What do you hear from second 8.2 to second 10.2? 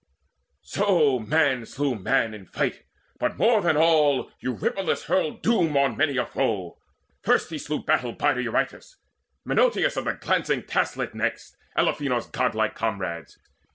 Eurytus, Menoetius of the